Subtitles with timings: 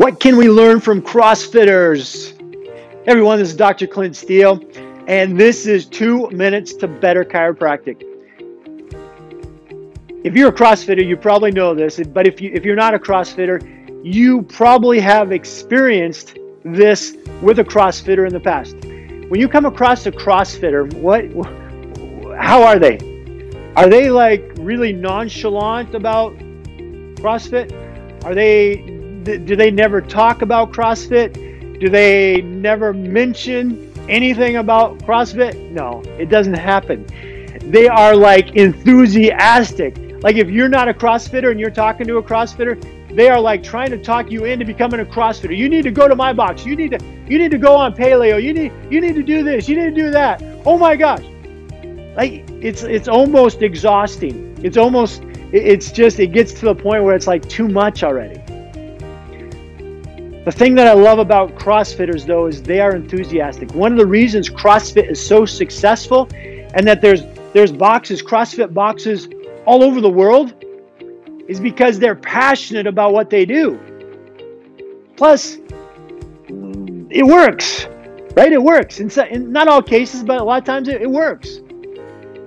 [0.00, 2.32] What can we learn from CrossFitters?
[3.06, 3.86] Everyone, this is Dr.
[3.86, 4.58] Clint Steele,
[5.06, 8.02] and this is two minutes to better chiropractic.
[10.24, 12.98] If you're a CrossFitter, you probably know this, but if you if you're not a
[12.98, 13.60] CrossFitter,
[14.02, 18.76] you probably have experienced this with a CrossFitter in the past.
[19.28, 21.26] When you come across a CrossFitter, what
[22.40, 22.96] how are they?
[23.76, 26.34] Are they like really nonchalant about
[27.18, 27.70] CrossFit?
[28.24, 31.78] Are they do they never talk about CrossFit?
[31.80, 35.70] Do they never mention anything about CrossFit?
[35.70, 37.06] No, it doesn't happen.
[37.70, 39.96] They are like enthusiastic.
[40.22, 42.78] Like if you're not a CrossFitter and you're talking to a CrossFitter,
[43.14, 45.56] they are like trying to talk you into becoming a CrossFitter.
[45.56, 46.64] You need to go to my box.
[46.64, 48.42] You need to you need to go on paleo.
[48.42, 49.68] You need you need to do this.
[49.68, 50.42] You need to do that.
[50.66, 51.24] Oh my gosh.
[52.16, 54.58] Like it's it's almost exhausting.
[54.62, 58.40] It's almost it's just it gets to the point where it's like too much already.
[60.44, 63.74] The thing that I love about CrossFitters, though, is they are enthusiastic.
[63.74, 69.28] One of the reasons CrossFit is so successful and that there's there's boxes, CrossFit boxes
[69.66, 70.54] all over the world,
[71.46, 73.78] is because they're passionate about what they do.
[75.16, 75.58] Plus,
[77.10, 77.86] it works,
[78.34, 78.52] right?
[78.52, 79.00] It works.
[79.00, 81.58] In, in not all cases, but a lot of times it, it works.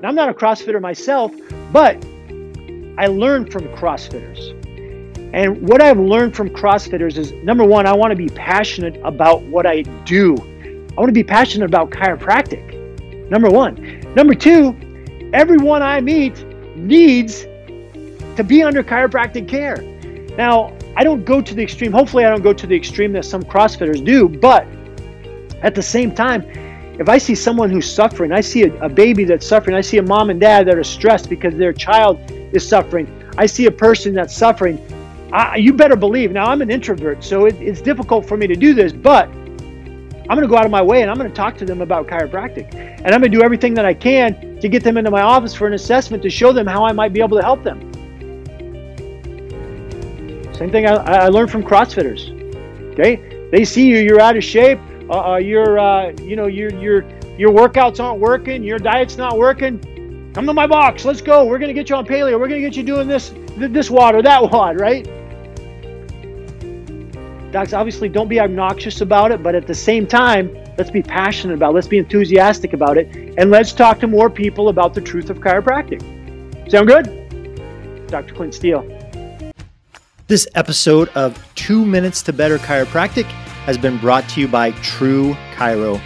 [0.00, 1.32] Now, I'm not a CrossFitter myself,
[1.72, 2.04] but
[2.98, 4.65] I learned from CrossFitters.
[5.32, 9.42] And what I've learned from CrossFitters is number one, I want to be passionate about
[9.42, 10.36] what I do.
[10.96, 13.30] I want to be passionate about chiropractic.
[13.30, 14.00] Number one.
[14.14, 14.76] Number two,
[15.32, 16.44] everyone I meet
[16.76, 17.42] needs
[18.36, 19.76] to be under chiropractic care.
[20.36, 21.92] Now, I don't go to the extreme.
[21.92, 24.28] Hopefully, I don't go to the extreme that some CrossFitters do.
[24.28, 24.66] But
[25.62, 26.42] at the same time,
[26.98, 29.98] if I see someone who's suffering, I see a, a, baby that's suffering, I see
[29.98, 33.70] a mom and dad that are stressed because their child is suffering, I see a
[33.70, 34.78] person that's suffering,
[35.32, 36.32] I, you better believe.
[36.32, 40.36] Now, I'm an introvert, so it, it's difficult for me to do this, but I'm
[40.36, 42.06] going to go out of my way and I'm going to talk to them about
[42.06, 42.74] chiropractic.
[42.74, 45.54] And I'm going to do everything that I can to get them into my office
[45.54, 47.80] for an assessment to show them how I might be able to help them.
[50.54, 52.32] Same thing I, I learned from CrossFitters.
[52.92, 56.72] Okay, they see you, you're out of shape, uh, uh, you're, uh, you know, your
[56.72, 57.04] your
[57.36, 59.78] your workouts aren't working, your diet's not working.
[60.36, 61.06] Come to my box.
[61.06, 61.46] Let's go.
[61.46, 62.38] We're gonna get you on paleo.
[62.38, 65.02] We're gonna get you doing this this WOD or that WOD, right?
[67.52, 71.54] Docs, obviously don't be obnoxious about it, but at the same time, let's be passionate
[71.54, 71.76] about it.
[71.76, 73.34] Let's be enthusiastic about it.
[73.38, 76.02] And let's talk to more people about the truth of chiropractic.
[76.70, 78.06] Sound good?
[78.08, 78.34] Dr.
[78.34, 78.84] Clint Steele.
[80.26, 83.24] This episode of Two Minutes to Better Chiropractic
[83.64, 85.98] has been brought to you by True Chiro.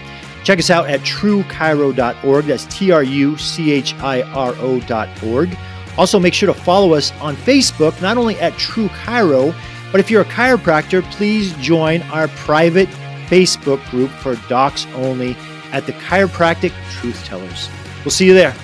[0.45, 2.45] Check us out at truechiro.org.
[2.45, 5.57] That's T R U C H I R O.org.
[5.99, 9.55] Also, make sure to follow us on Facebook, not only at True Chiro,
[9.91, 12.89] but if you're a chiropractor, please join our private
[13.29, 15.37] Facebook group for docs only
[15.73, 17.69] at the Chiropractic Truth Tellers.
[18.05, 18.55] We'll see you there.